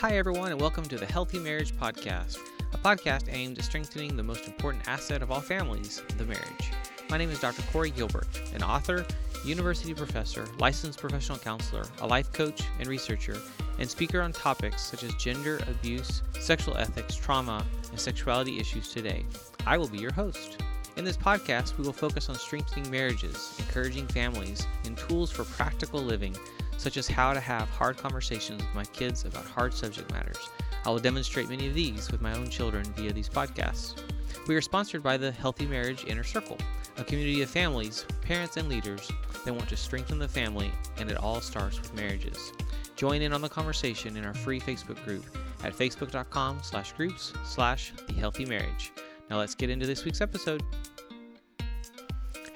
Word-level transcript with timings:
Hi, 0.00 0.16
everyone, 0.16 0.52
and 0.52 0.60
welcome 0.60 0.84
to 0.84 0.96
the 0.96 1.06
Healthy 1.06 1.40
Marriage 1.40 1.74
Podcast, 1.74 2.38
a 2.72 2.78
podcast 2.78 3.34
aimed 3.34 3.58
at 3.58 3.64
strengthening 3.64 4.16
the 4.16 4.22
most 4.22 4.46
important 4.46 4.86
asset 4.86 5.22
of 5.22 5.32
all 5.32 5.40
families, 5.40 6.04
the 6.18 6.24
marriage. 6.24 6.70
My 7.10 7.18
name 7.18 7.30
is 7.30 7.40
Dr. 7.40 7.62
Corey 7.72 7.90
Gilbert, 7.90 8.28
an 8.54 8.62
author, 8.62 9.04
university 9.44 9.92
professor, 9.94 10.46
licensed 10.60 11.00
professional 11.00 11.36
counselor, 11.36 11.84
a 12.00 12.06
life 12.06 12.32
coach 12.32 12.62
and 12.78 12.86
researcher, 12.86 13.36
and 13.80 13.90
speaker 13.90 14.20
on 14.20 14.30
topics 14.30 14.82
such 14.82 15.02
as 15.02 15.12
gender, 15.16 15.58
abuse, 15.66 16.22
sexual 16.38 16.76
ethics, 16.76 17.16
trauma, 17.16 17.66
and 17.90 17.98
sexuality 17.98 18.60
issues 18.60 18.92
today. 18.92 19.26
I 19.66 19.78
will 19.78 19.88
be 19.88 19.98
your 19.98 20.12
host. 20.12 20.58
In 20.96 21.04
this 21.04 21.16
podcast, 21.16 21.76
we 21.76 21.84
will 21.84 21.92
focus 21.92 22.28
on 22.28 22.36
strengthening 22.36 22.88
marriages, 22.88 23.52
encouraging 23.58 24.06
families, 24.06 24.64
and 24.84 24.96
tools 24.96 25.32
for 25.32 25.42
practical 25.42 26.00
living 26.00 26.36
such 26.78 26.96
as 26.96 27.06
how 27.06 27.34
to 27.34 27.40
have 27.40 27.68
hard 27.68 27.98
conversations 27.98 28.62
with 28.62 28.74
my 28.74 28.84
kids 28.84 29.26
about 29.26 29.44
hard 29.44 29.74
subject 29.74 30.10
matters. 30.12 30.48
I 30.86 30.90
will 30.90 30.98
demonstrate 30.98 31.50
many 31.50 31.66
of 31.66 31.74
these 31.74 32.10
with 32.10 32.22
my 32.22 32.34
own 32.34 32.48
children 32.48 32.84
via 32.96 33.12
these 33.12 33.28
podcasts. 33.28 34.00
We 34.46 34.56
are 34.56 34.62
sponsored 34.62 35.02
by 35.02 35.18
the 35.18 35.32
Healthy 35.32 35.66
Marriage 35.66 36.06
Inner 36.06 36.24
Circle, 36.24 36.56
a 36.96 37.04
community 37.04 37.42
of 37.42 37.50
families, 37.50 38.06
parents, 38.22 38.56
and 38.56 38.68
leaders 38.68 39.10
that 39.44 39.52
want 39.52 39.68
to 39.68 39.76
strengthen 39.76 40.18
the 40.18 40.28
family, 40.28 40.70
and 40.96 41.10
it 41.10 41.18
all 41.18 41.40
starts 41.40 41.78
with 41.78 41.94
marriages. 41.94 42.52
Join 42.96 43.22
in 43.22 43.32
on 43.32 43.42
the 43.42 43.48
conversation 43.48 44.16
in 44.16 44.24
our 44.24 44.34
free 44.34 44.60
Facebook 44.60 45.02
group 45.04 45.24
at 45.64 45.74
facebook.com 45.76 46.60
slash 46.62 46.92
groups 46.92 47.32
slash 47.44 47.92
the 48.06 48.14
healthy 48.14 48.44
marriage. 48.44 48.92
Now 49.28 49.38
let's 49.38 49.54
get 49.54 49.70
into 49.70 49.86
this 49.86 50.04
week's 50.04 50.20
episode. 50.20 50.62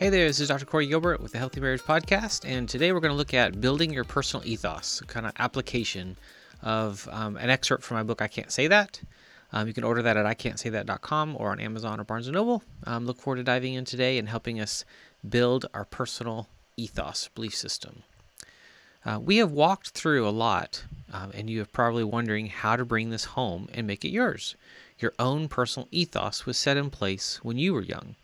Hey 0.02 0.08
there, 0.08 0.26
this 0.26 0.40
is 0.40 0.48
Dr. 0.48 0.66
Corey 0.66 0.88
Gilbert 0.88 1.20
with 1.20 1.30
the 1.30 1.38
Healthy 1.38 1.60
Marriage 1.60 1.82
Podcast, 1.82 2.44
and 2.44 2.68
today 2.68 2.90
we're 2.90 2.98
going 2.98 3.12
to 3.12 3.16
look 3.16 3.34
at 3.34 3.60
building 3.60 3.92
your 3.92 4.02
personal 4.02 4.44
ethos, 4.44 5.00
kind 5.06 5.26
of 5.26 5.32
application 5.38 6.16
of 6.60 7.08
um, 7.12 7.36
an 7.36 7.50
excerpt 7.50 7.84
from 7.84 7.98
my 7.98 8.02
book, 8.02 8.20
I 8.20 8.26
Can't 8.26 8.50
Say 8.50 8.66
That. 8.66 9.00
Um, 9.52 9.68
you 9.68 9.72
can 9.72 9.84
order 9.84 10.02
that 10.02 10.16
at 10.16 10.26
ican'tsaythat.com 10.26 11.36
or 11.38 11.52
on 11.52 11.60
Amazon 11.60 12.00
or 12.00 12.04
Barnes 12.04 12.28
& 12.28 12.32
Noble. 12.32 12.64
Um, 12.84 13.06
look 13.06 13.20
forward 13.20 13.36
to 13.36 13.44
diving 13.44 13.74
in 13.74 13.84
today 13.84 14.18
and 14.18 14.28
helping 14.28 14.58
us 14.58 14.84
build 15.28 15.66
our 15.72 15.84
personal 15.84 16.48
ethos 16.76 17.28
belief 17.36 17.54
system. 17.54 18.02
Uh, 19.06 19.20
we 19.22 19.36
have 19.36 19.52
walked 19.52 19.90
through 19.90 20.26
a 20.26 20.30
lot, 20.30 20.82
um, 21.12 21.30
and 21.32 21.48
you 21.48 21.62
are 21.62 21.66
probably 21.66 22.02
wondering 22.02 22.48
how 22.48 22.74
to 22.74 22.84
bring 22.84 23.10
this 23.10 23.26
home 23.26 23.68
and 23.72 23.86
make 23.86 24.04
it 24.04 24.08
yours. 24.10 24.56
Your 24.98 25.12
own 25.20 25.46
personal 25.46 25.86
ethos 25.92 26.44
was 26.44 26.58
set 26.58 26.76
in 26.76 26.90
place 26.90 27.38
when 27.44 27.56
you 27.56 27.72
were 27.72 27.82
young 27.82 28.16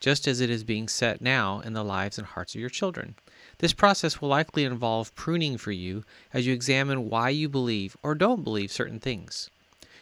just 0.00 0.28
as 0.28 0.40
it 0.40 0.50
is 0.50 0.64
being 0.64 0.88
set 0.88 1.20
now 1.20 1.60
in 1.60 1.72
the 1.72 1.84
lives 1.84 2.18
and 2.18 2.26
hearts 2.26 2.54
of 2.54 2.60
your 2.60 2.70
children. 2.70 3.14
This 3.58 3.72
process 3.72 4.20
will 4.20 4.28
likely 4.28 4.64
involve 4.64 5.14
pruning 5.14 5.58
for 5.58 5.72
you 5.72 6.04
as 6.32 6.46
you 6.46 6.52
examine 6.52 7.08
why 7.08 7.30
you 7.30 7.48
believe 7.48 7.96
or 8.02 8.14
don't 8.14 8.44
believe 8.44 8.70
certain 8.70 9.00
things. 9.00 9.50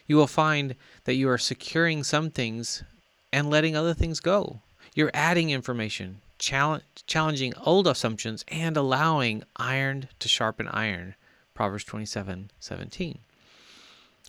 You 0.05 0.15
will 0.15 0.27
find 0.27 0.75
that 1.05 1.15
you 1.15 1.29
are 1.29 1.37
securing 1.37 2.03
some 2.03 2.29
things 2.29 2.83
and 3.33 3.49
letting 3.49 3.75
other 3.75 3.93
things 3.93 4.19
go. 4.19 4.61
You're 4.95 5.11
adding 5.13 5.49
information, 5.49 6.21
challenging 6.39 7.53
old 7.57 7.87
assumptions, 7.87 8.45
and 8.47 8.77
allowing 8.77 9.43
iron 9.57 10.07
to 10.19 10.27
sharpen 10.27 10.67
iron. 10.69 11.15
Proverbs 11.53 11.83
27 11.83 12.51
17. 12.59 13.19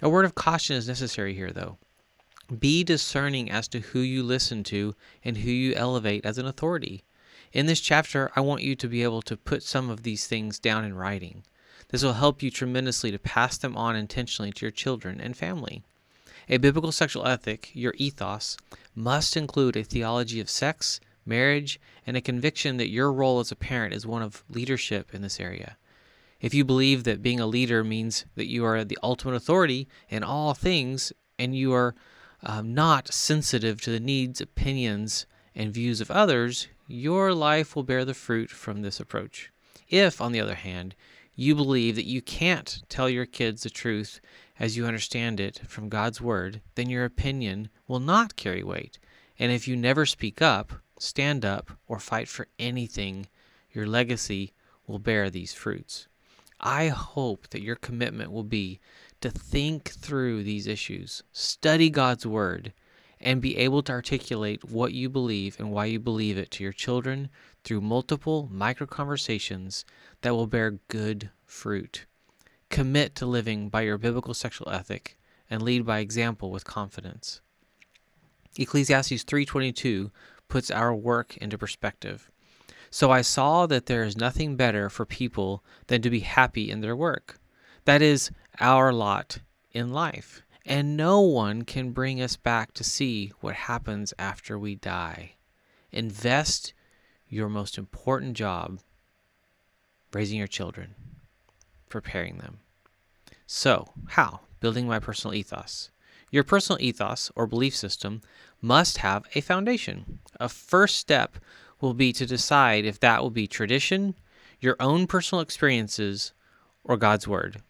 A 0.00 0.08
word 0.08 0.24
of 0.24 0.34
caution 0.34 0.76
is 0.76 0.88
necessary 0.88 1.34
here, 1.34 1.50
though. 1.50 1.78
Be 2.56 2.82
discerning 2.82 3.50
as 3.50 3.68
to 3.68 3.80
who 3.80 4.00
you 4.00 4.22
listen 4.22 4.64
to 4.64 4.94
and 5.22 5.38
who 5.38 5.50
you 5.50 5.74
elevate 5.74 6.24
as 6.24 6.38
an 6.38 6.46
authority. 6.46 7.04
In 7.52 7.66
this 7.66 7.80
chapter, 7.80 8.30
I 8.34 8.40
want 8.40 8.62
you 8.62 8.74
to 8.76 8.88
be 8.88 9.02
able 9.02 9.20
to 9.22 9.36
put 9.36 9.62
some 9.62 9.90
of 9.90 10.02
these 10.02 10.26
things 10.26 10.58
down 10.58 10.84
in 10.84 10.94
writing. 10.94 11.44
This 11.88 12.02
will 12.02 12.14
help 12.14 12.42
you 12.42 12.50
tremendously 12.50 13.10
to 13.10 13.18
pass 13.18 13.58
them 13.58 13.76
on 13.76 13.96
intentionally 13.96 14.50
to 14.52 14.64
your 14.64 14.70
children 14.70 15.20
and 15.20 15.36
family. 15.36 15.82
A 16.48 16.56
biblical 16.56 16.92
sexual 16.92 17.26
ethic, 17.26 17.70
your 17.74 17.94
ethos, 17.98 18.56
must 18.94 19.36
include 19.36 19.76
a 19.76 19.82
theology 19.82 20.40
of 20.40 20.48
sex, 20.48 21.00
marriage, 21.26 21.78
and 22.06 22.16
a 22.16 22.22
conviction 22.22 22.78
that 22.78 22.88
your 22.88 23.12
role 23.12 23.40
as 23.40 23.52
a 23.52 23.56
parent 23.56 23.92
is 23.92 24.06
one 24.06 24.22
of 24.22 24.42
leadership 24.48 25.14
in 25.14 25.20
this 25.20 25.38
area. 25.38 25.76
If 26.40 26.54
you 26.54 26.64
believe 26.64 27.04
that 27.04 27.22
being 27.22 27.40
a 27.40 27.46
leader 27.46 27.84
means 27.84 28.24
that 28.36 28.48
you 28.48 28.64
are 28.64 28.84
the 28.84 28.98
ultimate 29.02 29.34
authority 29.34 29.86
in 30.08 30.22
all 30.22 30.54
things 30.54 31.12
and 31.38 31.54
you 31.54 31.74
are 31.74 31.94
um, 32.42 32.74
not 32.74 33.12
sensitive 33.12 33.80
to 33.82 33.90
the 33.90 34.00
needs, 34.00 34.40
opinions, 34.40 35.26
and 35.54 35.72
views 35.72 36.00
of 36.00 36.10
others, 36.10 36.68
your 36.86 37.34
life 37.34 37.74
will 37.74 37.82
bear 37.82 38.04
the 38.04 38.14
fruit 38.14 38.50
from 38.50 38.82
this 38.82 39.00
approach. 39.00 39.50
If, 39.88 40.20
on 40.20 40.32
the 40.32 40.40
other 40.40 40.54
hand, 40.54 40.94
you 41.34 41.54
believe 41.54 41.96
that 41.96 42.06
you 42.06 42.20
can't 42.20 42.82
tell 42.88 43.08
your 43.08 43.26
kids 43.26 43.62
the 43.62 43.70
truth 43.70 44.20
as 44.58 44.76
you 44.76 44.86
understand 44.86 45.38
it 45.38 45.60
from 45.66 45.88
God's 45.88 46.20
Word, 46.20 46.60
then 46.74 46.90
your 46.90 47.04
opinion 47.04 47.68
will 47.86 48.00
not 48.00 48.36
carry 48.36 48.62
weight. 48.62 48.98
And 49.38 49.52
if 49.52 49.68
you 49.68 49.76
never 49.76 50.04
speak 50.04 50.42
up, 50.42 50.72
stand 50.98 51.44
up, 51.44 51.70
or 51.86 52.00
fight 52.00 52.28
for 52.28 52.48
anything, 52.58 53.28
your 53.72 53.86
legacy 53.86 54.52
will 54.86 54.98
bear 54.98 55.30
these 55.30 55.54
fruits. 55.54 56.08
I 56.60 56.88
hope 56.88 57.48
that 57.50 57.62
your 57.62 57.76
commitment 57.76 58.32
will 58.32 58.42
be 58.42 58.80
to 59.20 59.30
think 59.30 59.90
through 59.90 60.42
these 60.42 60.66
issues, 60.66 61.22
study 61.32 61.90
God's 61.90 62.26
Word, 62.26 62.72
and 63.20 63.40
be 63.40 63.56
able 63.56 63.82
to 63.82 63.92
articulate 63.92 64.64
what 64.70 64.92
you 64.92 65.08
believe 65.08 65.58
and 65.58 65.70
why 65.70 65.86
you 65.86 65.98
believe 65.98 66.38
it 66.38 66.50
to 66.52 66.62
your 66.62 66.72
children 66.72 67.28
through 67.64 67.80
multiple 67.80 68.48
micro 68.52 68.86
conversations 68.86 69.84
that 70.22 70.34
will 70.34 70.46
bear 70.46 70.78
good 70.88 71.30
fruit. 71.44 72.06
Commit 72.70 73.14
to 73.16 73.26
living 73.26 73.68
by 73.68 73.82
your 73.82 73.98
biblical 73.98 74.34
sexual 74.34 74.70
ethic 74.70 75.18
and 75.50 75.62
lead 75.62 75.84
by 75.84 75.98
example 75.98 76.50
with 76.50 76.64
confidence. 76.64 77.40
Ecclesiastes 78.56 79.24
3:22 79.24 80.10
puts 80.48 80.70
our 80.70 80.94
work 80.94 81.36
into 81.38 81.58
perspective. 81.58 82.30
So 82.90 83.10
I 83.10 83.22
saw 83.22 83.66
that 83.66 83.86
there 83.86 84.04
is 84.04 84.16
nothing 84.16 84.56
better 84.56 84.88
for 84.88 85.04
people 85.04 85.62
than 85.88 86.02
to 86.02 86.10
be 86.10 86.20
happy 86.20 86.70
in 86.70 86.80
their 86.80 86.96
work. 86.96 87.38
That 87.84 88.02
is 88.02 88.30
our 88.60 88.92
lot 88.92 89.40
in 89.72 89.92
life. 89.92 90.42
And 90.64 90.96
no 90.96 91.20
one 91.20 91.62
can 91.62 91.92
bring 91.92 92.20
us 92.20 92.36
back 92.36 92.72
to 92.74 92.84
see 92.84 93.32
what 93.40 93.54
happens 93.54 94.12
after 94.18 94.58
we 94.58 94.74
die. 94.74 95.36
Invest 95.90 96.74
your 97.28 97.48
most 97.48 97.78
important 97.78 98.34
job 98.34 98.80
raising 100.12 100.38
your 100.38 100.46
children, 100.46 100.94
preparing 101.88 102.38
them. 102.38 102.58
So, 103.46 103.88
how? 104.08 104.40
Building 104.60 104.86
my 104.86 104.98
personal 104.98 105.34
ethos. 105.34 105.90
Your 106.30 106.44
personal 106.44 106.82
ethos 106.82 107.30
or 107.34 107.46
belief 107.46 107.74
system 107.74 108.20
must 108.60 108.98
have 108.98 109.24
a 109.34 109.40
foundation. 109.40 110.18
A 110.38 110.48
first 110.48 110.96
step 110.96 111.36
will 111.80 111.94
be 111.94 112.12
to 112.12 112.26
decide 112.26 112.84
if 112.84 113.00
that 113.00 113.22
will 113.22 113.30
be 113.30 113.46
tradition, 113.46 114.14
your 114.60 114.76
own 114.80 115.06
personal 115.06 115.40
experiences, 115.40 116.32
or 116.84 116.96
God's 116.96 117.26
Word. 117.28 117.62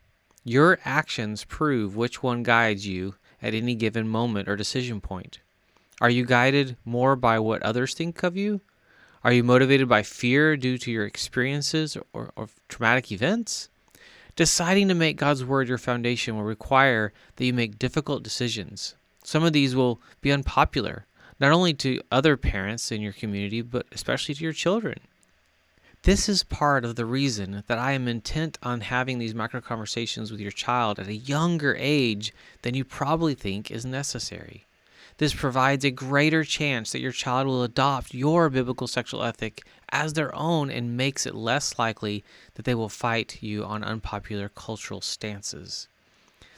Your 0.49 0.79
actions 0.83 1.45
prove 1.45 1.95
which 1.95 2.23
one 2.23 2.43
guides 2.43 2.87
you 2.87 3.17
at 3.43 3.53
any 3.53 3.75
given 3.75 4.09
moment 4.09 4.49
or 4.49 4.57
decision 4.57 4.99
point. 4.99 5.41
Are 6.01 6.09
you 6.09 6.25
guided 6.25 6.79
more 6.87 7.17
by 7.17 7.39
what 7.39 7.63
others 7.63 7.93
think 7.93 8.23
of 8.23 8.35
you? 8.35 8.63
Are 9.23 9.31
you 9.31 9.45
motivated 9.45 9.91
by 9.91 10.03
fear 10.03 10.57
due 10.57 10.79
to 10.79 10.91
your 10.91 11.05
experiences 11.05 11.99
or, 12.15 12.31
or, 12.35 12.49
traumatic 12.71 13.13
events? 13.13 13.69
Deciding 14.37 14.89
to 14.89 14.95
make 14.95 15.19
God's 15.19 15.45
Word 15.45 15.69
your 15.69 15.77
foundation 15.77 16.35
will 16.35 16.45
require 16.45 17.13
that 17.37 17.45
you 17.45 17.53
make 17.53 17.79
difficult 17.79 18.23
decisions. 18.23 18.95
Some 19.23 19.45
of 19.45 19.53
these 19.53 19.77
will 19.77 20.01
be 20.23 20.33
unpopular, 20.33 21.05
not 21.39 21.53
only 21.53 21.75
to 21.75 22.01
other 22.11 22.39
parents 22.39 22.91
in 22.91 23.03
your 23.03 23.13
community, 23.13 23.61
but 23.61 23.85
especially 23.93 24.35
to 24.37 24.45
your 24.45 24.55
children. 24.55 25.01
This 26.03 26.29
is 26.29 26.45
part 26.45 26.85
of 26.85 26.95
the 26.95 27.05
reason 27.05 27.65
that 27.67 27.79
I 27.79 27.93
am 27.93 28.07
intent 28.07 28.57
on 28.63 28.83
having 28.83 29.19
these 29.19 29.35
micro 29.35 29.61
conversations 29.61 30.31
with 30.31 30.41
your 30.41 30.53
child 30.53 30.99
at 30.99 31.09
a 31.09 31.15
younger 31.15 31.77
age 31.79 32.33
than 32.63 32.75
you 32.75 32.85
probably 32.85 33.35
think 33.35 33.71
is 33.71 33.85
necessary. 33.85 34.65
This 35.19 35.35
provides 35.35 35.85
a 35.85 35.91
greater 35.91 36.45
chance 36.45 36.93
that 36.93 37.01
your 37.01 37.11
child 37.11 37.49
will 37.49 37.65
adopt 37.65 38.15
your 38.15 38.49
biblical 38.49 38.87
sexual 38.87 39.25
ethic 39.25 39.65
as 39.91 40.13
their 40.13 40.33
own 40.35 40.71
and 40.71 40.97
makes 40.97 41.27
it 41.27 41.35
less 41.35 41.77
likely 41.79 42.23
that 42.55 42.65
they 42.65 42.77
will 42.77 42.89
fight 42.89 43.43
you 43.43 43.65
on 43.65 43.83
unpopular 43.83 44.49
cultural 44.49 45.01
stances. 45.01 45.89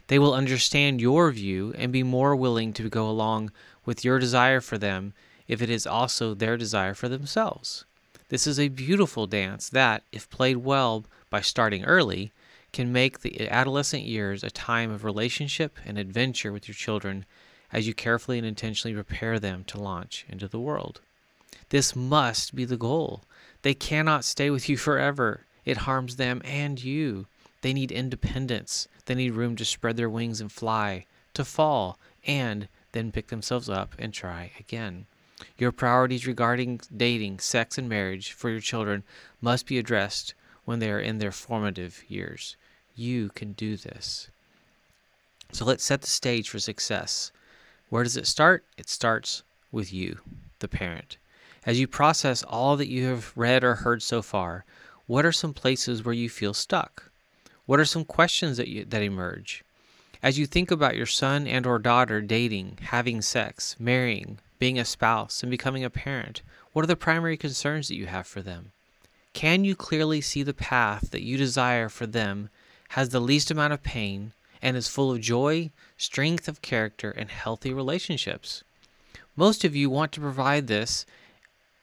They 0.08 0.18
will 0.18 0.34
understand 0.34 1.00
your 1.00 1.32
view 1.32 1.72
and 1.78 1.90
be 1.90 2.02
more 2.02 2.36
willing 2.36 2.74
to 2.74 2.90
go 2.90 3.08
along 3.08 3.52
with 3.86 4.04
your 4.04 4.18
desire 4.18 4.60
for 4.60 4.76
them 4.76 5.14
if 5.48 5.62
it 5.62 5.70
is 5.70 5.86
also 5.86 6.34
their 6.34 6.58
desire 6.58 6.92
for 6.92 7.08
themselves. 7.08 7.86
This 8.30 8.46
is 8.46 8.60
a 8.60 8.68
beautiful 8.68 9.26
dance 9.26 9.68
that, 9.70 10.04
if 10.12 10.30
played 10.30 10.58
well 10.58 11.04
by 11.30 11.40
starting 11.40 11.84
early, 11.84 12.30
can 12.72 12.92
make 12.92 13.20
the 13.20 13.50
adolescent 13.50 14.04
years 14.04 14.44
a 14.44 14.50
time 14.50 14.92
of 14.92 15.02
relationship 15.02 15.78
and 15.84 15.98
adventure 15.98 16.52
with 16.52 16.68
your 16.68 16.76
children 16.76 17.26
as 17.72 17.88
you 17.88 17.94
carefully 17.94 18.38
and 18.38 18.46
intentionally 18.46 18.94
prepare 18.94 19.40
them 19.40 19.64
to 19.64 19.80
launch 19.80 20.24
into 20.28 20.46
the 20.46 20.60
world. 20.60 21.00
This 21.70 21.96
must 21.96 22.54
be 22.54 22.64
the 22.64 22.76
goal. 22.76 23.24
They 23.62 23.74
cannot 23.74 24.24
stay 24.24 24.48
with 24.48 24.68
you 24.68 24.76
forever. 24.76 25.44
It 25.64 25.78
harms 25.78 26.14
them 26.14 26.40
and 26.44 26.80
you. 26.80 27.26
They 27.62 27.72
need 27.72 27.90
independence. 27.90 28.86
They 29.06 29.16
need 29.16 29.32
room 29.32 29.56
to 29.56 29.64
spread 29.64 29.96
their 29.96 30.08
wings 30.08 30.40
and 30.40 30.52
fly, 30.52 31.06
to 31.34 31.44
fall, 31.44 31.98
and 32.24 32.68
then 32.92 33.10
pick 33.10 33.26
themselves 33.26 33.68
up 33.68 33.96
and 33.98 34.14
try 34.14 34.52
again. 34.60 35.06
Your 35.58 35.72
priorities 35.72 36.26
regarding 36.26 36.80
dating, 36.96 37.38
sex, 37.38 37.78
and 37.78 37.88
marriage 37.88 38.32
for 38.32 38.50
your 38.50 38.60
children 38.60 39.02
must 39.40 39.66
be 39.66 39.78
addressed 39.78 40.34
when 40.64 40.78
they 40.78 40.90
are 40.90 41.00
in 41.00 41.18
their 41.18 41.32
formative 41.32 42.02
years. 42.08 42.56
You 42.94 43.30
can 43.30 43.52
do 43.52 43.76
this. 43.76 44.28
So 45.52 45.64
let's 45.64 45.84
set 45.84 46.02
the 46.02 46.06
stage 46.06 46.48
for 46.48 46.58
success. 46.58 47.32
Where 47.88 48.04
does 48.04 48.16
it 48.16 48.26
start? 48.26 48.64
It 48.76 48.88
starts 48.88 49.42
with 49.72 49.92
you, 49.92 50.20
the 50.60 50.68
parent. 50.68 51.16
As 51.66 51.80
you 51.80 51.86
process 51.86 52.42
all 52.42 52.76
that 52.76 52.88
you 52.88 53.06
have 53.06 53.32
read 53.36 53.64
or 53.64 53.76
heard 53.76 54.02
so 54.02 54.22
far, 54.22 54.64
what 55.06 55.26
are 55.26 55.32
some 55.32 55.52
places 55.52 56.04
where 56.04 56.14
you 56.14 56.30
feel 56.30 56.54
stuck? 56.54 57.10
What 57.66 57.80
are 57.80 57.84
some 57.84 58.04
questions 58.04 58.56
that 58.56 58.68
you, 58.68 58.84
that 58.84 59.02
emerge? 59.02 59.64
As 60.22 60.38
you 60.38 60.46
think 60.46 60.70
about 60.70 60.96
your 60.96 61.06
son 61.06 61.46
and 61.46 61.66
or 61.66 61.78
daughter 61.78 62.20
dating, 62.20 62.78
having 62.82 63.22
sex, 63.22 63.76
marrying, 63.78 64.38
being 64.60 64.78
a 64.78 64.84
spouse, 64.84 65.42
and 65.42 65.50
becoming 65.50 65.82
a 65.82 65.90
parent, 65.90 66.42
what 66.72 66.84
are 66.84 66.86
the 66.86 66.94
primary 66.94 67.36
concerns 67.36 67.88
that 67.88 67.96
you 67.96 68.06
have 68.06 68.26
for 68.26 68.42
them? 68.42 68.70
Can 69.32 69.64
you 69.64 69.74
clearly 69.74 70.20
see 70.20 70.44
the 70.44 70.54
path 70.54 71.10
that 71.10 71.22
you 71.22 71.36
desire 71.36 71.88
for 71.88 72.06
them 72.06 72.50
has 72.90 73.08
the 73.08 73.20
least 73.20 73.50
amount 73.50 73.72
of 73.72 73.82
pain 73.82 74.32
and 74.62 74.76
is 74.76 74.86
full 74.86 75.10
of 75.10 75.20
joy, 75.20 75.70
strength 75.96 76.46
of 76.46 76.62
character, 76.62 77.10
and 77.10 77.30
healthy 77.30 77.72
relationships? 77.72 78.62
Most 79.34 79.64
of 79.64 79.74
you 79.74 79.88
want 79.88 80.12
to 80.12 80.20
provide 80.20 80.66
this, 80.66 81.06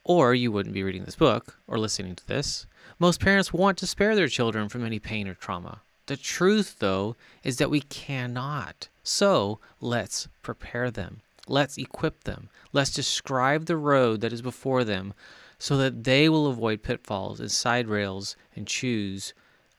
or 0.03 0.35
you 0.35 0.51
wouldn't 0.51 0.75
be 0.75 0.83
reading 0.83 1.05
this 1.05 1.15
book 1.15 1.57
or 1.67 1.79
listening 1.79 2.15
to 2.15 2.27
this. 2.27 2.65
Most 2.99 3.19
parents 3.19 3.51
want 3.51 3.77
to 3.79 3.87
spare 3.87 4.15
their 4.15 4.27
children 4.27 4.69
from 4.69 4.85
any 4.85 4.99
pain 4.99 5.27
or 5.27 5.33
trauma. 5.33 5.79
The 6.05 6.17
truth, 6.17 6.77
though, 6.79 7.15
is 7.43 7.57
that 7.57 7.69
we 7.69 7.81
cannot. 7.81 8.87
So 9.03 9.59
let's 9.81 10.27
prepare 10.43 10.91
them. 10.91 11.21
Let's 11.49 11.77
equip 11.77 12.23
them. 12.23 12.49
Let's 12.73 12.91
describe 12.91 13.65
the 13.65 13.77
road 13.77 14.21
that 14.21 14.33
is 14.33 14.41
before 14.41 14.83
them 14.83 15.13
so 15.59 15.77
that 15.77 16.03
they 16.03 16.29
will 16.29 16.47
avoid 16.47 16.83
pitfalls 16.83 17.39
and 17.39 17.51
side 17.51 17.87
rails 17.87 18.35
and 18.55 18.67
choose 18.67 19.33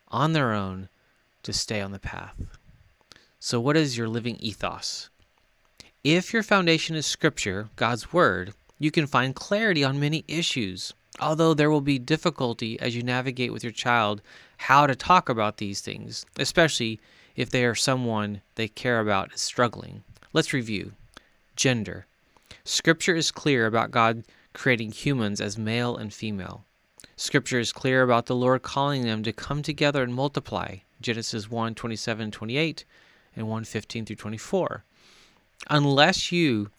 on 0.09 0.33
their 0.33 0.53
own 0.53 0.89
to 1.43 1.53
stay 1.53 1.81
on 1.81 1.93
the 1.93 1.99
path. 1.99 2.35
So, 3.39 3.61
what 3.61 3.77
is 3.77 3.97
your 3.97 4.09
living 4.09 4.37
ethos? 4.41 5.09
If 6.03 6.33
your 6.33 6.43
foundation 6.43 6.97
is 6.97 7.07
Scripture, 7.07 7.69
God's 7.77 8.13
Word, 8.13 8.55
you 8.79 8.91
can 8.91 9.07
find 9.07 9.35
clarity 9.35 9.85
on 9.85 10.01
many 10.01 10.25
issues. 10.27 10.93
Although 11.21 11.55
there 11.55 11.71
will 11.71 11.81
be 11.81 11.99
difficulty 11.99 12.79
as 12.81 12.95
you 12.95 13.03
navigate 13.03 13.53
with 13.53 13.65
your 13.65 13.73
child 13.73 14.23
how 14.57 14.87
to 14.87 14.95
talk 14.95 15.29
about 15.29 15.57
these 15.57 15.81
things, 15.81 16.25
especially 16.39 17.01
if 17.37 17.51
they 17.51 17.65
are 17.65 17.75
someone 17.75 18.41
they 18.55 18.69
care 18.69 19.01
about 19.01 19.33
is 19.33 19.41
struggling. 19.41 20.03
Let's 20.33 20.53
review. 20.53 20.93
Gender. 21.59 22.07
Scripture 22.63 23.17
is 23.17 23.33
clear 23.33 23.67
about 23.67 23.91
God 23.91 24.23
creating 24.55 24.93
humans 24.93 25.41
as 25.41 25.59
male 25.59 25.97
and 25.97 26.15
female. 26.15 26.65
Scripture 27.17 27.59
is 27.59 27.73
clear 27.73 28.03
about 28.03 28.27
the 28.27 28.37
Lord 28.37 28.63
calling 28.63 29.03
them 29.03 29.25
to 29.25 29.33
come 29.33 29.63
together 29.63 30.05
and 30.05 30.15
multiply. 30.15 30.77
Genesis 31.01 31.51
1 31.51 31.75
27 31.75 32.31
28 32.31 32.85
and 33.35 33.49
1 33.49 33.65
15 33.65 34.07
through 34.07 34.15
24. 34.15 34.85
Unless 35.69 36.31
you 36.31 36.71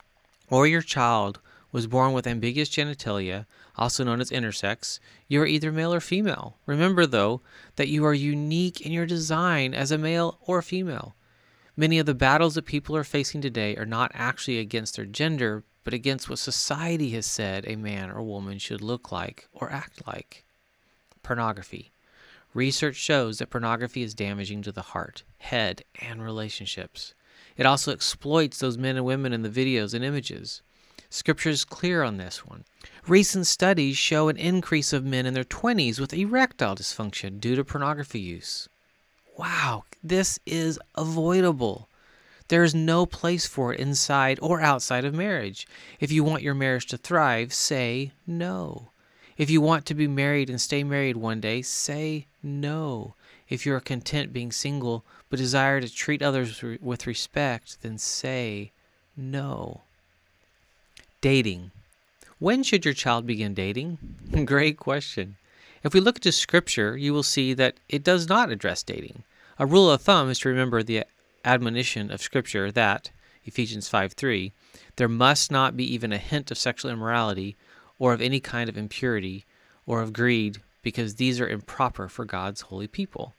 or 0.49 0.65
your 0.65 0.81
child 0.81 1.41
was 1.73 1.85
born 1.85 2.13
with 2.13 2.25
ambiguous 2.25 2.69
genitalia, 2.69 3.45
also 3.75 4.05
known 4.05 4.21
as 4.21 4.31
intersex, 4.31 5.01
you 5.27 5.41
are 5.41 5.45
either 5.45 5.73
male 5.73 5.93
or 5.93 5.99
female. 5.99 6.55
Remember, 6.65 7.05
though, 7.05 7.41
that 7.75 7.89
you 7.89 8.05
are 8.05 8.13
unique 8.13 8.79
in 8.79 8.93
your 8.93 9.05
design 9.05 9.73
as 9.73 9.91
a 9.91 9.97
male 9.97 10.39
or 10.47 10.59
a 10.59 10.63
female. 10.63 11.15
Many 11.79 11.97
of 11.97 12.05
the 12.05 12.13
battles 12.13 12.55
that 12.55 12.65
people 12.65 12.93
are 12.97 13.05
facing 13.05 13.39
today 13.39 13.77
are 13.77 13.85
not 13.85 14.11
actually 14.13 14.59
against 14.59 14.97
their 14.97 15.05
gender, 15.05 15.63
but 15.85 15.93
against 15.93 16.29
what 16.29 16.39
society 16.39 17.11
has 17.11 17.25
said 17.25 17.63
a 17.65 17.77
man 17.77 18.11
or 18.11 18.21
woman 18.21 18.59
should 18.59 18.81
look 18.81 19.13
like 19.13 19.47
or 19.53 19.71
act 19.71 20.05
like. 20.05 20.43
Pornography. 21.23 21.93
Research 22.53 22.97
shows 22.97 23.37
that 23.37 23.49
pornography 23.49 24.01
is 24.01 24.13
damaging 24.13 24.61
to 24.63 24.73
the 24.73 24.91
heart, 24.91 25.23
head, 25.37 25.85
and 26.01 26.21
relationships. 26.21 27.13
It 27.55 27.65
also 27.65 27.93
exploits 27.93 28.59
those 28.59 28.77
men 28.77 28.97
and 28.97 29.05
women 29.05 29.31
in 29.31 29.43
the 29.43 29.49
videos 29.49 29.93
and 29.93 30.03
images. 30.03 30.61
Scripture 31.09 31.51
is 31.51 31.63
clear 31.63 32.03
on 32.03 32.17
this 32.17 32.45
one. 32.45 32.65
Recent 33.07 33.47
studies 33.47 33.97
show 33.97 34.27
an 34.27 34.35
increase 34.35 34.91
of 34.91 35.05
men 35.05 35.25
in 35.25 35.33
their 35.33 35.45
20s 35.45 35.97
with 35.97 36.13
erectile 36.13 36.75
dysfunction 36.75 37.39
due 37.39 37.55
to 37.55 37.63
pornography 37.63 38.19
use 38.19 38.67
wow, 39.39 39.85
this 40.03 40.37
is 40.45 40.77
avoidable. 40.95 41.87
There 42.49 42.63
is 42.65 42.75
no 42.75 43.05
place 43.05 43.45
for 43.45 43.73
it 43.73 43.79
inside 43.79 44.37
or 44.41 44.59
outside 44.59 45.05
of 45.05 45.13
marriage. 45.13 45.65
If 46.01 46.11
you 46.11 46.25
want 46.25 46.43
your 46.43 46.53
marriage 46.53 46.87
to 46.87 46.97
thrive, 46.97 47.53
say 47.53 48.11
no. 48.27 48.89
If 49.37 49.49
you 49.49 49.61
want 49.61 49.85
to 49.85 49.93
be 49.93 50.07
married 50.07 50.49
and 50.49 50.59
stay 50.59 50.83
married 50.83 51.15
one 51.15 51.39
day, 51.39 51.61
say 51.61 52.25
no. 52.43 53.13
If 53.47 53.65
you 53.65 53.73
are 53.73 53.79
content 53.79 54.33
being 54.33 54.51
single 54.51 55.05
but 55.29 55.39
desire 55.39 55.79
to 55.79 55.93
treat 55.93 56.21
others 56.21 56.61
with 56.81 57.07
respect, 57.07 57.77
then 57.81 57.97
say 57.97 58.71
no. 59.15 59.81
Dating. 61.21 61.71
When 62.39 62.61
should 62.61 62.83
your 62.83 62.93
child 62.93 63.25
begin 63.25 63.53
dating? 63.53 63.99
Great 64.45 64.75
question. 64.77 65.37
If 65.81 65.93
we 65.93 66.01
look 66.01 66.17
into 66.17 66.33
Scripture, 66.33 66.97
you 66.97 67.13
will 67.13 67.23
see 67.23 67.53
that 67.53 67.75
it 67.87 68.03
does 68.03 68.27
not 68.27 68.51
address 68.51 68.83
dating. 68.83 69.23
A 69.61 69.65
rule 69.65 69.91
of 69.91 70.01
thumb 70.01 70.29
is 70.29 70.39
to 70.39 70.47
remember 70.47 70.81
the 70.81 71.03
admonition 71.43 72.11
of 72.11 72.21
Scripture 72.21 72.71
that, 72.71 73.11
Ephesians 73.43 73.89
5 73.89 74.13
3, 74.13 74.53
there 74.95 75.09
must 75.09 75.51
not 75.51 75.75
be 75.75 75.83
even 75.93 76.13
a 76.13 76.17
hint 76.17 76.49
of 76.49 76.57
sexual 76.57 76.89
immorality 76.89 77.57
or 77.97 78.13
of 78.13 78.21
any 78.21 78.39
kind 78.39 78.69
of 78.69 78.77
impurity 78.77 79.43
or 79.85 80.01
of 80.01 80.13
greed, 80.13 80.59
because 80.81 81.15
these 81.15 81.41
are 81.41 81.47
improper 81.49 82.07
for 82.07 82.23
God's 82.23 82.61
holy 82.61 82.87
people. 82.87 83.33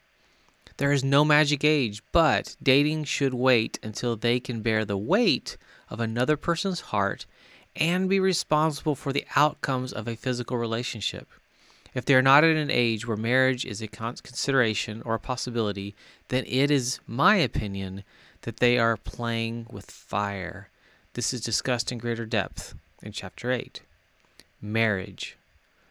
There 0.76 0.93
is 0.93 1.02
no 1.02 1.25
magic 1.25 1.64
age, 1.64 2.02
but 2.12 2.55
dating 2.62 3.05
should 3.05 3.32
wait 3.32 3.78
until 3.82 4.14
they 4.14 4.40
can 4.40 4.61
bear 4.61 4.84
the 4.84 4.99
weight 4.99 5.56
of 5.88 6.00
another 6.00 6.37
person's 6.37 6.81
heart 6.93 7.25
and 7.75 8.11
be 8.11 8.20
responsible 8.20 8.94
for 8.94 9.14
the 9.14 9.25
outcomes 9.37 9.90
of 9.90 10.06
a 10.06 10.16
physical 10.16 10.58
relationship. 10.58 11.28
If 11.94 12.04
they 12.04 12.14
are 12.14 12.23
not 12.23 12.44
at 12.44 12.56
an 12.56 12.70
age 12.70 13.06
where 13.06 13.16
marriage 13.16 13.64
is 13.64 13.82
a 13.82 13.88
consideration 13.88 15.02
or 15.02 15.14
a 15.14 15.20
possibility, 15.20 15.94
then 16.28 16.44
it 16.47 16.70
is 16.70 17.00
my 17.06 17.37
opinion 17.37 18.04
that 18.42 18.59
they 18.59 18.78
are 18.78 18.97
playing 18.97 19.66
with 19.70 19.90
fire. 19.90 20.68
This 21.14 21.35
is 21.35 21.40
discussed 21.40 21.90
in 21.90 21.99
greater 21.99 22.26
depth 22.26 22.75
in 23.02 23.12
chapter 23.12 23.50
8. 23.50 23.82
Marriage. 24.62 25.37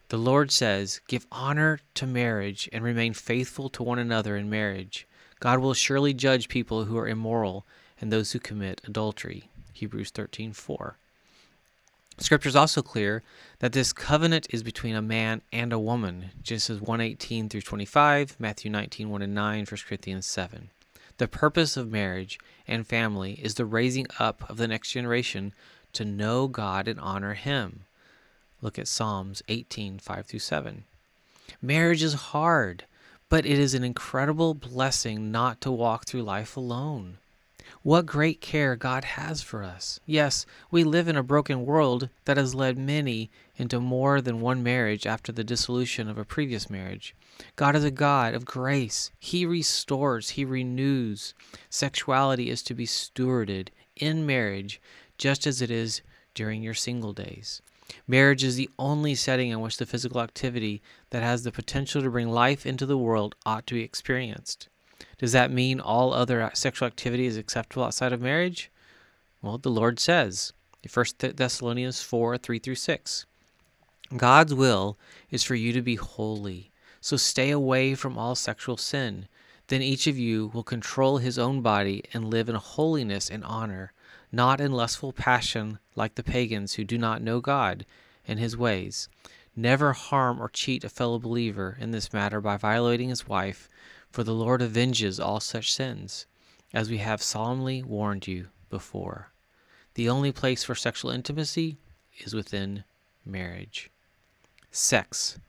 The 0.08 0.18
Lord 0.18 0.52
says, 0.52 1.02
Give 1.08 1.28
honor 1.32 1.80
to 1.96 2.08
marriage 2.08 2.70
and 2.72 2.84
remain 2.84 3.14
faithful 3.14 3.70
to 3.70 3.84
one 3.84 4.00
another 4.00 4.36
in 4.36 4.50
marriage. 4.50 5.06
God 5.40 5.60
will 5.60 5.74
surely 5.74 6.14
judge 6.14 6.50
people 6.50 6.86
who 6.86 6.98
are 6.98 7.08
immoral 7.08 7.66
and 8.02 8.12
those 8.12 8.32
who 8.32 8.40
commit 8.40 8.82
adultery. 8.86 9.50
Hebrews 9.74 10.12
13:4. 10.12 10.96
Scripture 12.20 12.50
is 12.50 12.56
also 12.56 12.82
clear 12.82 13.24
that 13.60 13.72
this 13.72 13.94
covenant 13.94 14.46
is 14.50 14.62
between 14.62 14.94
a 14.94 15.02
man 15.02 15.42
and 15.54 15.72
a 15.72 15.80
woman. 15.80 16.32
Genesis 16.42 16.82
118 16.82 17.48
through 17.48 17.62
25, 17.62 18.36
Matthew 18.38 18.70
19, 18.70 19.10
1 19.10 19.22
and 19.22 19.34
9, 19.34 19.60
1 19.60 19.66
Corinthians 19.88 20.26
7. 20.26 20.70
The 21.18 21.28
purpose 21.30 21.78
of 21.78 21.92
marriage 21.92 22.38
and 22.68 22.86
family 22.86 23.34
is 23.34 23.56
the 23.56 23.66
raising 23.66 24.06
up 24.20 24.50
of 24.50 24.58
the 24.58 24.68
next 24.68 24.92
generation 24.92 25.54
to 25.94 26.04
know 26.04 26.48
God 26.48 26.88
and 26.90 27.00
honor 27.00 27.36
Him. 27.36 27.86
Look 28.62 28.78
at 28.78 28.90
Psalms 28.90 29.42
18, 29.48 30.00
5 30.00 30.26
through 30.26 30.40
7. 30.40 30.84
Marriage 31.62 32.04
is 32.04 32.14
hard, 32.14 32.84
but 33.30 33.46
it 33.46 33.58
is 33.58 33.74
an 33.74 33.84
incredible 33.86 34.54
blessing 34.54 35.32
not 35.32 35.62
to 35.62 35.72
walk 35.72 36.06
through 36.06 36.24
life 36.24 36.58
alone. 36.58 37.18
What 37.84 38.06
great 38.06 38.42
care 38.42 38.76
God 38.76 39.04
has 39.04 39.42
for 39.42 39.64
us. 39.64 40.00
Yes, 40.06 40.46
we 40.72 40.84
live 40.84 41.08
in 41.08 41.16
a 41.16 41.24
broken 41.24 41.66
world 41.66 42.10
that 42.26 42.38
has 42.38 42.56
led 42.56 42.78
many 42.78 43.30
into 43.58 43.80
more 43.80 44.22
than 44.22 44.42
one 44.42 44.64
marriage 44.64 45.06
after 45.06 45.32
the 45.32 45.44
dissolution 45.44 46.10
of 46.10 46.18
a 46.18 46.26
previous 46.26 46.70
marriage. 46.70 47.16
God 47.56 47.76
is 47.76 47.84
a 47.84 47.92
God 47.92 48.34
of 48.34 48.46
grace. 48.46 49.12
He 49.20 49.46
restores, 49.46 50.32
He 50.32 50.46
renews. 50.46 51.34
Sexuality 51.70 52.50
is 52.50 52.62
to 52.64 52.74
be 52.74 52.86
stewarded 52.86 53.70
in 53.96 54.26
marriage 54.26 54.82
just 55.18 55.46
as 55.46 55.62
it 55.62 55.70
is 55.70 56.02
during 56.34 56.64
your 56.64 56.74
single 56.74 57.14
days. 57.14 57.62
Marriage 58.08 58.44
is 58.44 58.56
the 58.56 58.70
only 58.78 59.16
setting 59.16 59.50
in 59.50 59.62
which 59.62 59.78
the 59.78 59.86
physical 59.86 60.22
activity 60.22 60.82
that 61.10 61.24
has 61.24 61.44
the 61.44 61.52
potential 61.52 62.02
to 62.02 62.10
bring 62.10 62.30
life 62.30 62.66
into 62.66 62.86
the 62.86 62.98
world 62.98 63.36
ought 63.46 63.66
to 63.68 63.76
be 63.76 63.84
experienced. 63.84 64.68
Does 65.20 65.34
that 65.34 65.52
mean 65.52 65.80
all 65.80 66.14
other 66.14 66.50
sexual 66.54 66.88
activity 66.88 67.26
is 67.26 67.38
acceptable 67.38 67.84
outside 67.84 68.14
of 68.14 68.22
marriage? 68.22 68.72
Well, 69.42 69.58
the 69.58 69.70
Lord 69.70 70.00
says, 70.00 70.54
1 70.92 71.06
Thessalonians 71.36 72.02
4 72.02 72.38
3 72.38 72.60
through 72.60 72.76
6. 72.76 73.26
God's 74.16 74.54
will 74.54 74.98
is 75.30 75.44
for 75.44 75.56
you 75.56 75.74
to 75.74 75.82
be 75.82 75.96
holy, 75.96 76.72
so 77.02 77.18
stay 77.18 77.52
away 77.52 77.96
from 77.96 78.18
all 78.18 78.34
sexual 78.34 78.78
sin. 78.78 79.28
Then 79.68 79.82
each 79.82 80.08
of 80.08 80.18
you 80.18 80.48
will 80.48 80.64
control 80.64 81.18
his 81.18 81.38
own 81.38 81.62
body 81.62 82.04
and 82.14 82.32
live 82.32 82.50
in 82.50 82.56
holiness 82.56 83.30
and 83.30 83.44
honor, 83.44 83.92
not 84.32 84.62
in 84.62 84.72
lustful 84.72 85.14
passion 85.14 85.80
like 85.96 86.16
the 86.16 86.24
pagans 86.24 86.74
who 86.74 86.84
do 86.84 86.98
not 86.98 87.22
know 87.22 87.40
God 87.40 87.86
and 88.28 88.40
his 88.40 88.58
ways. 88.58 89.10
Never 89.56 89.94
harm 89.94 90.42
or 90.42 90.50
cheat 90.50 90.84
a 90.84 90.90
fellow 90.90 91.20
believer 91.20 91.78
in 91.80 91.92
this 91.92 92.14
matter 92.14 92.40
by 92.40 92.56
violating 92.56 93.10
his 93.10 93.28
wife, 93.28 93.70
for 94.12 94.24
the 94.24 94.34
Lord 94.34 94.62
avenges 94.62 95.20
all 95.20 95.40
such 95.40 95.74
sins, 95.74 96.26
as 96.74 96.90
we 96.90 96.98
have 96.98 97.22
solemnly 97.22 97.84
warned 97.84 98.28
you 98.28 98.48
before. 98.70 99.32
The 99.96 100.10
only 100.10 100.32
place 100.32 100.64
for 100.64 100.76
sexual 100.76 101.12
intimacy 101.12 101.78
is 102.20 102.34
within 102.34 102.84
marriage. 103.26 103.92
Sex. 104.72 105.40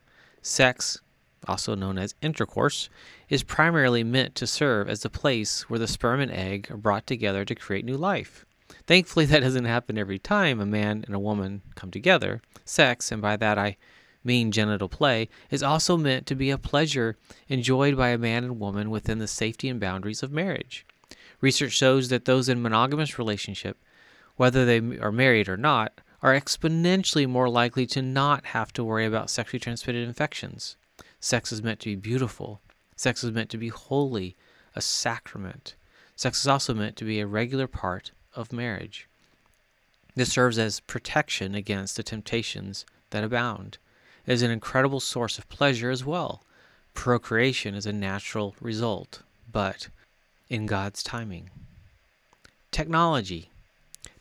Sex 0.43 1.00
also 1.47 1.75
known 1.75 1.99
as 1.99 2.14
intercourse, 2.23 2.88
is 3.29 3.43
primarily 3.43 4.05
meant 4.05 4.35
to 4.37 4.47
serve 4.47 4.88
as 4.88 5.00
the 5.00 5.11
place 5.11 5.69
where 5.69 5.79
the 5.79 5.88
sperm 5.88 6.21
and 6.21 6.31
egg 6.31 6.69
are 6.71 6.76
brought 6.76 7.07
together 7.07 7.45
to 7.45 7.55
create 7.55 7.85
new 7.85 7.97
life. 7.97 8.45
Thankfully, 8.87 9.25
that 9.26 9.40
doesn't 9.40 9.64
happen 9.64 9.99
every 9.99 10.19
time 10.19 10.61
a 10.61 10.67
man 10.67 11.05
and 11.07 11.14
a 11.14 11.21
woman 11.21 11.62
come 11.75 11.90
together. 11.90 12.40
Sex, 12.64 13.11
and 13.11 13.23
by 13.23 13.37
that 13.37 13.59
I 13.59 13.76
mean 14.25 14.53
genital 14.53 14.89
play, 14.89 15.29
is 15.50 15.62
also 15.62 15.97
meant 15.97 16.27
to 16.27 16.35
be 16.35 16.50
a 16.50 16.59
pleasure 16.59 17.17
enjoyed 17.49 17.97
by 17.97 18.09
a 18.09 18.19
man 18.19 18.45
and 18.45 18.61
woman 18.61 18.91
within 18.91 19.19
the 19.19 19.27
safety 19.27 19.69
and 19.69 19.81
boundaries 19.81 20.23
of 20.23 20.33
marriage. 20.33 20.87
Research 21.41 21.73
shows 21.73 22.09
that 22.09 22.27
those 22.27 22.49
in 22.49 22.62
monogamous 22.62 23.19
relationship, 23.19 23.79
whether 24.37 24.65
they 24.65 24.99
are 24.99 25.12
married 25.12 25.49
or 25.49 25.57
not, 25.57 26.00
are 26.23 26.39
exponentially 26.39 27.27
more 27.27 27.49
likely 27.49 27.87
to 27.87 28.03
not 28.03 28.47
have 28.47 28.73
to 28.75 28.85
worry 28.85 29.07
about 29.07 29.31
sexually 29.31 29.61
transmitted 29.61 30.07
infections. 30.07 30.77
Sex 31.19 31.50
is 31.53 31.62
meant 31.62 31.81
to 31.81 31.89
be 31.89 31.97
beautiful. 31.97 32.61
Sex 32.97 33.25
is 33.25 33.33
meant 33.33 33.49
to 33.50 33.59
be 33.59 33.69
holy, 33.69 34.37
a 34.77 34.83
sacrament. 34.83 35.75
Sex 36.15 36.41
is 36.41 36.47
also 36.47 36.75
meant 36.75 36.97
to 36.97 37.05
be 37.05 37.21
a 37.21 37.27
regular 37.27 37.67
part 37.67 38.12
of 38.35 38.53
marriage. 38.53 39.09
This 40.15 40.33
serves 40.33 40.59
as 40.59 40.81
protection 40.81 41.55
against 41.55 41.97
the 41.97 42.03
temptations 42.03 42.85
that 43.11 43.25
abound. 43.25 43.79
Is 44.27 44.43
an 44.43 44.50
incredible 44.50 45.00
source 45.00 45.39
of 45.39 45.49
pleasure 45.49 45.91
as 45.91 46.05
well. 46.05 46.43
Procreation 46.95 47.75
is 47.75 47.87
a 47.87 47.93
natural 47.93 48.55
result, 48.61 49.23
but 49.50 49.89
in 50.49 50.67
God's 50.67 51.03
timing. 51.03 51.50
Technology. 52.71 53.50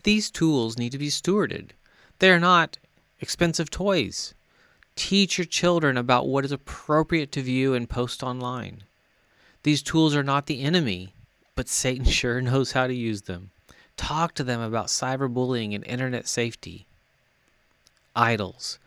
These 0.03 0.31
tools 0.31 0.77
need 0.77 0.91
to 0.91 0.97
be 0.97 1.09
stewarded. 1.09 1.71
They 2.19 2.31
are 2.31 2.39
not 2.39 2.77
expensive 3.19 3.69
toys. 3.69 4.33
Teach 4.95 5.37
your 5.37 5.45
children 5.45 5.97
about 5.97 6.27
what 6.27 6.45
is 6.45 6.51
appropriate 6.51 7.31
to 7.33 7.41
view 7.41 7.73
and 7.73 7.89
post 7.89 8.23
online. 8.23 8.83
These 9.63 9.81
tools 9.81 10.15
are 10.15 10.23
not 10.23 10.45
the 10.45 10.61
enemy, 10.61 11.13
but 11.55 11.67
Satan 11.67 12.05
sure 12.19 12.41
knows 12.41 12.71
how 12.71 12.87
to 12.87 12.93
use 12.93 13.23
them. 13.23 13.51
Talk 13.97 14.33
to 14.35 14.43
them 14.43 14.61
about 14.61 14.87
cyberbullying 14.87 15.75
and 15.75 15.85
internet 15.85 16.27
safety. 16.27 16.85
Idols. 18.15 18.79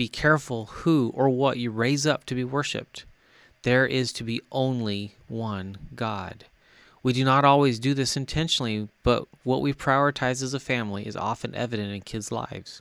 Be 0.00 0.08
careful 0.08 0.64
who 0.64 1.12
or 1.14 1.28
what 1.28 1.58
you 1.58 1.70
raise 1.70 2.06
up 2.06 2.24
to 2.24 2.34
be 2.34 2.42
worshiped. 2.42 3.04
There 3.64 3.84
is 3.84 4.14
to 4.14 4.24
be 4.24 4.40
only 4.50 5.16
one 5.28 5.76
God. 5.94 6.46
We 7.02 7.12
do 7.12 7.22
not 7.22 7.44
always 7.44 7.78
do 7.78 7.92
this 7.92 8.16
intentionally, 8.16 8.88
but 9.02 9.26
what 9.44 9.60
we 9.60 9.74
prioritize 9.74 10.42
as 10.42 10.54
a 10.54 10.58
family 10.58 11.06
is 11.06 11.16
often 11.16 11.54
evident 11.54 11.92
in 11.92 12.00
kids' 12.00 12.32
lives. 12.32 12.80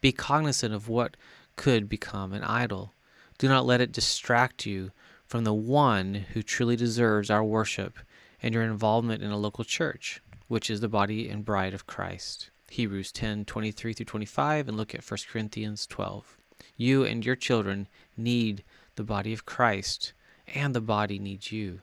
Be 0.00 0.12
cognizant 0.12 0.72
of 0.72 0.88
what 0.88 1.16
could 1.56 1.88
become 1.88 2.32
an 2.32 2.44
idol. 2.44 2.92
Do 3.36 3.48
not 3.48 3.66
let 3.66 3.80
it 3.80 3.90
distract 3.90 4.64
you 4.64 4.92
from 5.26 5.42
the 5.42 5.52
one 5.52 6.26
who 6.34 6.40
truly 6.40 6.76
deserves 6.76 7.30
our 7.30 7.42
worship 7.42 7.98
and 8.40 8.54
your 8.54 8.62
involvement 8.62 9.24
in 9.24 9.32
a 9.32 9.36
local 9.36 9.64
church, 9.64 10.22
which 10.46 10.70
is 10.70 10.80
the 10.80 10.88
body 10.88 11.28
and 11.28 11.44
bride 11.44 11.74
of 11.74 11.88
Christ. 11.88 12.50
Hebrews 12.70 13.10
10 13.10 13.44
23 13.44 13.92
through 13.92 14.06
25, 14.06 14.68
and 14.68 14.76
look 14.76 14.94
at 14.94 15.02
1 15.02 15.18
Corinthians 15.32 15.84
12. 15.88 16.36
You 16.76 17.04
and 17.04 17.24
your 17.24 17.36
children 17.36 17.88
need 18.16 18.62
the 18.96 19.02
body 19.02 19.32
of 19.32 19.46
Christ, 19.46 20.12
and 20.54 20.74
the 20.74 20.80
body 20.80 21.18
needs 21.18 21.52
you. 21.52 21.80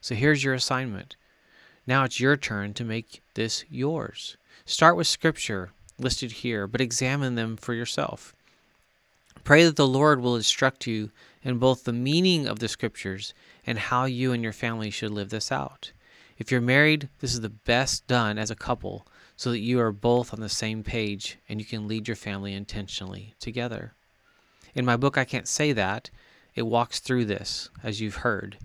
So 0.00 0.14
here's 0.14 0.42
your 0.42 0.54
assignment. 0.54 1.16
Now 1.86 2.04
it's 2.04 2.20
your 2.20 2.36
turn 2.36 2.74
to 2.74 2.84
make 2.84 3.22
this 3.34 3.64
yours. 3.70 4.36
Start 4.64 4.96
with 4.96 5.06
scripture 5.06 5.72
listed 5.98 6.32
here, 6.32 6.66
but 6.66 6.80
examine 6.80 7.34
them 7.34 7.56
for 7.56 7.74
yourself. 7.74 8.34
Pray 9.44 9.64
that 9.64 9.76
the 9.76 9.86
Lord 9.86 10.20
will 10.20 10.36
instruct 10.36 10.86
you 10.86 11.10
in 11.42 11.58
both 11.58 11.84
the 11.84 11.92
meaning 11.92 12.46
of 12.46 12.60
the 12.60 12.68
scriptures 12.68 13.34
and 13.66 13.78
how 13.78 14.04
you 14.04 14.32
and 14.32 14.42
your 14.42 14.52
family 14.52 14.90
should 14.90 15.10
live 15.10 15.30
this 15.30 15.50
out. 15.50 15.92
If 16.38 16.50
you're 16.50 16.60
married, 16.60 17.08
this 17.20 17.34
is 17.34 17.40
the 17.40 17.48
best 17.48 18.06
done 18.06 18.38
as 18.38 18.50
a 18.50 18.56
couple 18.56 19.06
so 19.42 19.50
that 19.50 19.58
you 19.58 19.80
are 19.80 19.90
both 19.90 20.32
on 20.32 20.38
the 20.38 20.48
same 20.48 20.84
page 20.84 21.36
and 21.48 21.58
you 21.58 21.66
can 21.66 21.88
lead 21.88 22.06
your 22.06 22.14
family 22.14 22.54
intentionally 22.54 23.34
together. 23.40 23.92
In 24.72 24.84
my 24.84 24.96
book, 24.96 25.18
I 25.18 25.24
Can't 25.24 25.48
Say 25.48 25.72
That, 25.72 26.10
it 26.54 26.62
walks 26.62 27.00
through 27.00 27.24
this, 27.24 27.68
as 27.82 28.00
you've 28.00 28.22
heard. 28.22 28.56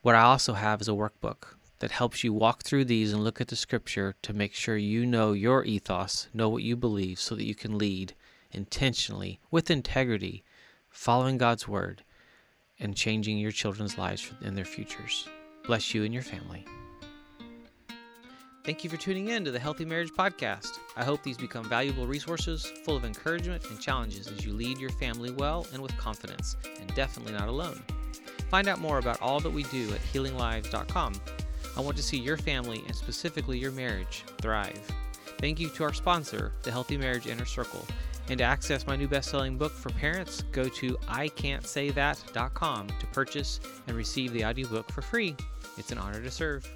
What 0.00 0.14
I 0.14 0.20
also 0.20 0.52
have 0.52 0.80
is 0.80 0.86
a 0.86 0.92
workbook 0.92 1.56
that 1.80 1.90
helps 1.90 2.22
you 2.22 2.32
walk 2.32 2.62
through 2.62 2.84
these 2.84 3.12
and 3.12 3.24
look 3.24 3.40
at 3.40 3.48
the 3.48 3.56
scripture 3.56 4.14
to 4.22 4.32
make 4.32 4.54
sure 4.54 4.76
you 4.76 5.04
know 5.04 5.32
your 5.32 5.64
ethos, 5.64 6.28
know 6.32 6.48
what 6.48 6.62
you 6.62 6.76
believe, 6.76 7.18
so 7.18 7.34
that 7.34 7.46
you 7.46 7.56
can 7.56 7.76
lead 7.76 8.14
intentionally, 8.52 9.40
with 9.50 9.72
integrity, 9.72 10.44
following 10.88 11.36
God's 11.36 11.66
word, 11.66 12.04
and 12.78 12.94
changing 12.94 13.38
your 13.38 13.50
children's 13.50 13.98
lives 13.98 14.32
and 14.40 14.56
their 14.56 14.64
futures. 14.64 15.26
Bless 15.66 15.92
you 15.92 16.04
and 16.04 16.14
your 16.14 16.22
family. 16.22 16.64
Thank 18.64 18.84
you 18.84 18.90
for 18.90 18.96
tuning 18.96 19.28
in 19.28 19.44
to 19.44 19.50
the 19.50 19.58
Healthy 19.58 19.84
Marriage 19.84 20.12
Podcast. 20.12 20.78
I 20.96 21.02
hope 21.02 21.24
these 21.24 21.36
become 21.36 21.68
valuable 21.68 22.06
resources 22.06 22.64
full 22.84 22.94
of 22.94 23.04
encouragement 23.04 23.68
and 23.68 23.80
challenges 23.80 24.28
as 24.28 24.46
you 24.46 24.52
lead 24.52 24.78
your 24.78 24.90
family 24.90 25.32
well 25.32 25.66
and 25.72 25.82
with 25.82 25.96
confidence, 25.96 26.56
and 26.80 26.94
definitely 26.94 27.32
not 27.32 27.48
alone. 27.48 27.82
Find 28.50 28.68
out 28.68 28.78
more 28.78 28.98
about 28.98 29.20
all 29.20 29.40
that 29.40 29.50
we 29.50 29.64
do 29.64 29.92
at 29.92 30.00
healinglives.com. 30.12 31.14
I 31.76 31.80
want 31.80 31.96
to 31.96 32.04
see 32.04 32.18
your 32.18 32.36
family 32.36 32.84
and 32.86 32.94
specifically 32.94 33.58
your 33.58 33.72
marriage 33.72 34.22
thrive. 34.40 34.80
Thank 35.38 35.58
you 35.58 35.68
to 35.70 35.82
our 35.82 35.92
sponsor, 35.92 36.52
the 36.62 36.70
Healthy 36.70 36.98
Marriage 36.98 37.26
Inner 37.26 37.44
Circle, 37.46 37.84
and 38.28 38.38
to 38.38 38.44
access 38.44 38.86
my 38.86 38.94
new 38.94 39.08
best 39.08 39.30
selling 39.30 39.58
book 39.58 39.72
for 39.72 39.90
parents, 39.90 40.44
go 40.52 40.68
to 40.68 40.94
ican'tsaythat.com 41.08 42.86
to 42.86 43.06
purchase 43.06 43.58
and 43.88 43.96
receive 43.96 44.32
the 44.32 44.44
audiobook 44.44 44.92
for 44.92 45.02
free. 45.02 45.34
It's 45.78 45.90
an 45.90 45.98
honor 45.98 46.22
to 46.22 46.30
serve. 46.30 46.70